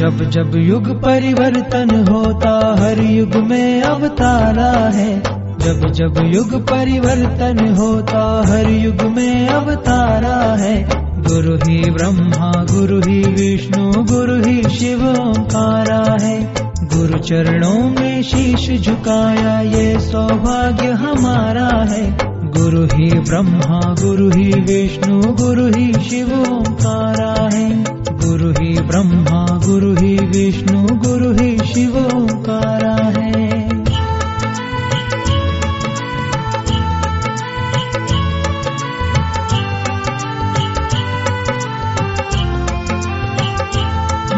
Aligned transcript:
जब 0.00 0.30
जब 0.30 0.52
युग 0.56 1.02
परिवर्तन 1.02 2.06
होता, 2.10 2.76
हर 2.78 2.98
युग 2.98 3.36
में 3.36 3.82
अवतारा 3.82 4.88
है। 4.88 5.18
जब 5.58 5.92
जब 5.92 6.14
युग 6.34 6.62
परिवर्तन 6.62 7.74
होता, 7.74 8.44
हर 8.46 8.70
युग 8.70 9.02
में 9.02 9.48
अवतारा 9.48 10.56
है। 10.64 10.88
गुरु 11.22 11.56
ही 11.56 11.90
ब्रह्मा, 11.90 12.52
गुरु 12.52 12.98
ही 12.98 13.20
विष्णु, 13.20 13.92
गुरु 13.92 14.42
ही 14.44 14.62
शिव 14.62 15.08
ओंकारा 15.08 16.16
है। 16.20 16.54
गुरु 16.82 17.18
चरणों 17.18 17.90
में 17.90 18.22
शीश 18.22 18.82
झुकाया, 18.82 19.60
ये 19.60 20.00
सौभाग्य 20.00 20.86
हमारा 20.86 21.84
है। 21.90 22.18
गुरु 22.50 22.84
ही 22.84 23.18
ब्रह्मा, 23.18 23.94
गुरु 24.02 24.30
ही 24.30 24.52
विष्णु, 24.52 25.20
गुरु 25.22 25.66
ही 25.66 25.92
शिव 25.92 26.54
ओंकारा 26.54 27.56
है। 27.56 27.84
गुरु 28.10 28.50
ही 28.50 28.80
ब्रह्मा 28.80 29.49
गुरु 29.70 29.92
ही 29.92 30.16
विष्णु, 30.16 30.82
गुरु 30.82 31.32
ही 31.32 31.58
शिव, 31.58 31.96
ओंकारा 31.98 32.94
है। 32.94 33.50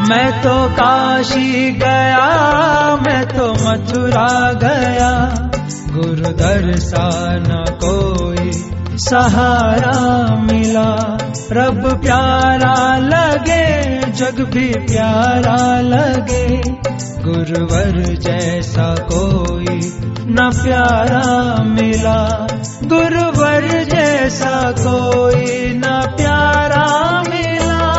मैं 0.08 0.42
तो 0.42 0.68
काशी 0.68 1.72
गया, 1.72 2.28
मैं 2.96 3.26
तो 3.26 3.52
मथुरा 3.52 4.52
गया, 4.52 5.38
गुरु 5.90 6.32
दर्शन 6.32 7.64
कोई 7.84 8.11
सहारा 8.96 10.26
मिला। 10.36 11.18
रब 11.52 12.00
प्यारा 12.02 12.96
लगे, 12.96 13.98
जग 14.12 14.50
भी 14.54 14.74
प्यारा 14.74 15.80
लगे। 15.80 16.62
गुरुवर 17.24 18.14
जैसा 18.14 18.94
कोई 18.94 19.92
न 20.26 20.50
प्यारा 20.64 21.56
मिला। 21.62 22.46
गुरुवर 22.82 23.84
जैसा 23.84 24.72
कोई 24.72 25.72
न 25.74 25.82
प्यारा 26.16 27.22
मिला। 27.30 27.92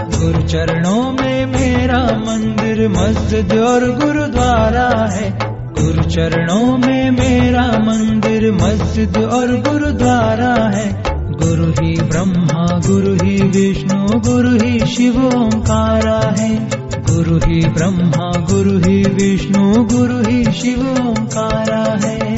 गुरु 0.00 0.42
चरणों 0.42 1.12
में 1.12 1.46
मेरा 1.46 1.98
मंदिर, 1.98 2.88
मस्जिद 2.88 3.52
और 3.52 3.98
गुरुद्वारा 4.04 5.06
है। 5.10 5.53
गुरु 5.78 6.02
चरणों 6.02 6.78
में 6.78 7.10
मेरा 7.10 7.62
मंदिर, 7.62 8.52
मस्जिद 8.52 9.16
और 9.18 9.46
गुरुद्वारा 9.46 10.70
है। 10.74 11.02
गुरु 11.08 11.70
ही 11.70 12.00
ब्रह्मा, 12.02 12.80
गुरु 12.86 13.14
ही 13.14 13.42
विष्णु, 13.42 14.20
गुरु 14.20 14.50
ही 14.50 14.86
शिव 14.86 15.26
ओंकारा 15.26 16.34
है। 16.38 16.70
गुरु 17.10 17.36
ही 17.36 17.68
ब्रह्मा, 17.68 18.30
गुरु 18.38 18.78
ही 18.78 19.02
विष्णु, 19.02 19.84
गुरु 19.84 20.30
ही 20.30 20.44
शिव 20.44 21.08
ओंकारा 21.08 22.06
है। 22.06 22.33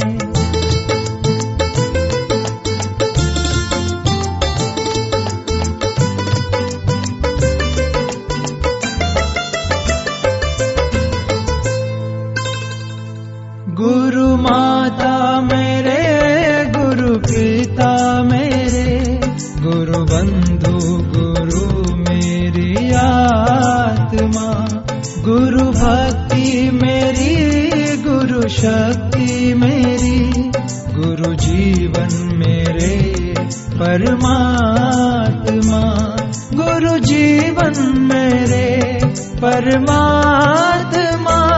गुरु 13.69 14.37
माता 14.37 15.41
मेरे, 15.41 16.65
गुरु 16.65 17.17
पिता 17.17 18.23
मेरे, 18.23 19.19
गुरु 19.61 20.03
बंधु, 20.03 20.79
गुरु 21.17 21.95
मेरी 21.95 22.93
आत्मा, 22.93 24.67
गुरु 25.25 25.59
भक्ति 25.59 26.71
मेरी, 26.83 27.97
गुरु 27.97 28.49
शक्ति 28.49 29.53
मेरी, 29.53 30.51
गुरु 30.95 31.33
जीवन 31.33 32.37
मेरे 32.37 33.33
परमात्मा, 33.73 35.83
गुरु 36.53 36.99
जीवन 36.99 37.99
मेरे 37.99 38.99
परमात्मा। 39.35 41.56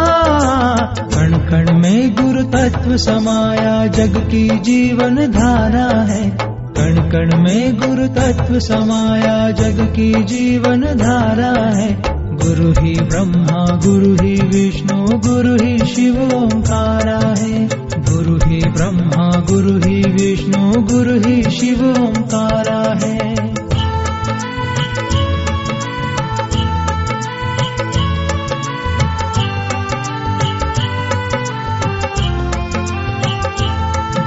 कण 0.98 1.38
कण 1.38 1.78
में 1.78 2.16
गुरु 2.16 2.44
तत्व 2.44 2.98
समाया, 2.98 3.88
जग 3.88 4.18
की 4.32 4.60
जीवन 4.60 5.16
धारा 5.16 6.02
है। 6.02 6.38
कण 6.52 6.96
कण 7.10 7.44
में 7.44 7.78
गुरु 7.78 8.08
तत्व 8.08 8.60
समाया, 8.60 9.52
जग 9.52 9.94
की 9.96 10.24
जीवन 10.24 10.82
धारा 10.82 11.78
है। 11.78 12.20
गुरु 12.44 12.72
ही 12.72 13.00
ब्रह्मा, 13.00 13.66
गुरु 13.86 14.14
ही 14.14 14.42
विष्णु, 14.42 15.06
गुरु 15.08 15.56
ही 15.56 15.78
शिव। 15.80 16.22
ओंकारा 16.22 16.59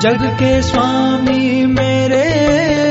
जग 0.03 0.23
के 0.23 0.63
स्वामी 0.63 1.67
मेरे, 1.67 2.23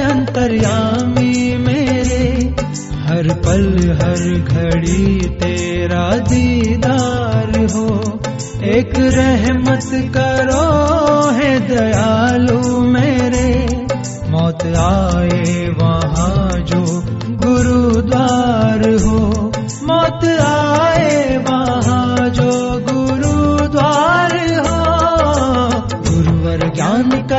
अंतर्यामी 0.01 1.57
मेरे। 1.57 2.55
हर 2.95 3.33
पल, 3.33 3.97
हर 4.01 4.39
घड़ी 4.39 5.15
तेरा 5.15 6.17
दीदार 6.17 7.65
हो। 7.75 8.19
एक 8.63 8.93
रहमत 8.95 10.13
करो 10.17 11.29
है 11.31 11.67
दयालु 11.67 12.81
मेरे। 12.81 13.67
मौत 14.29 14.65
आए 14.65 15.69
वहाँ 15.81 16.51
जो 16.59 17.03
गुरुद्वार 17.29 18.97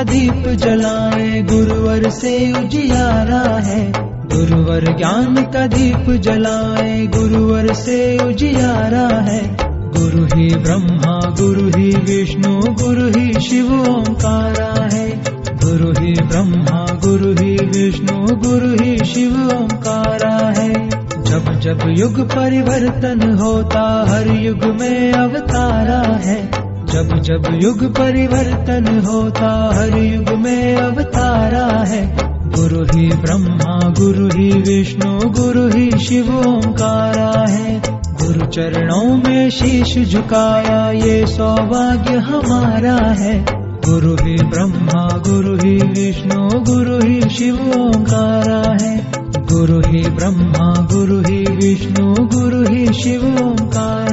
का 0.02 0.12
दीप 0.12 0.48
जलाए, 0.48 1.42
गुरुवर 1.42 2.10
से 2.10 2.52
उजियारा 2.52 3.60
है। 3.60 3.92
गुरुवर 4.06 4.96
ज्ञान 4.96 5.34
का 5.34 5.66
दीप 5.66 6.10
जलाए, 6.10 7.06
गुरुवर 7.06 7.72
से 7.72 8.18
उजियारा 8.18 9.20
है। 9.20 9.56
गुरु 9.70 10.24
ही 10.24 10.54
ब्रह्मा, 10.54 11.20
गुरु 11.40 11.68
ही 11.68 11.96
विष्णु, 11.96 12.60
गुरु 12.60 13.08
ही 13.08 13.32
शिव 13.40 13.72
ओंकारा 13.72 14.88
है। 14.92 15.24
गुरु 15.64 15.90
ही 15.90 16.12
ब्रह्मा, 16.12 16.86
गुरु 17.04 17.32
ही 17.32 17.66
विष्णु, 17.66 18.18
गुरु 18.36 18.84
ही 18.84 18.96
शिव 19.04 19.50
ओंकारा 19.60 20.60
है। 20.60 20.90
जब 21.22 21.60
जब 21.60 21.78
युग 21.88 22.20
परिवर्तन 22.20 23.38
होता, 23.42 24.06
हर 24.08 24.28
युग 24.28 24.64
में 24.80 25.12
अवतारा 25.12 26.16
है। 26.16 26.71
जब 26.92 27.18
जब 27.18 27.42
युग 27.62 27.84
परिवर्तन 27.84 29.02
होता, 29.06 29.70
हर 29.74 29.98
युग 29.98 30.28
में 30.30 30.76
अवतारा 30.76 31.84
है। 31.84 32.16
गुरु 32.26 32.84
ही 32.84 33.08
ब्रह्मा, 33.08 33.88
गुरु 33.88 34.26
ही 34.26 34.52
विष्णु, 34.52 35.30
गुरु 35.30 35.68
ही 35.68 35.90
शिव 35.90 36.38
ओंकारा 36.38 37.52
है। 37.52 37.82
गुरु 38.22 38.46
चरणों 38.46 39.16
में 39.16 39.50
शीश 39.50 40.12
झुकाया, 40.12 40.90
ये 40.90 41.26
सौभाग्य 41.26 42.14
हमारा 42.14 43.12
है। 43.12 43.46
गुरु 43.88 44.14
ही 44.14 44.34
ब्रह्मा, 44.34 45.08
गुरु 45.28 45.56
ही 45.56 45.76
विष्णु, 45.76 46.48
गुरु 46.48 47.06
ही 47.06 47.20
शिव 47.20 47.54
ओंकारा 47.54 48.84
है। 48.84 49.12
गुरु 49.52 49.78
ही 49.78 50.10
ब्रह्मा, 50.10 50.88
गुरु 50.92 51.18
ही 51.20 51.44
विष्णु, 51.56 52.14
गुरु 52.14 52.64
ही 52.64 52.86
शिव 52.86 53.46
ओंकारा 53.46 54.11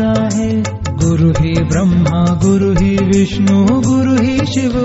ब्रह्मा 1.70 2.22
गुरु 2.44 2.72
ही 2.74 2.96
विष्णु 3.08 3.64
गुरु 3.82 4.16
ही 4.22 4.38
शिव 4.46 4.79